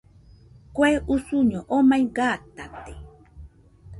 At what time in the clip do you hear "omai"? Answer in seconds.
1.77-2.03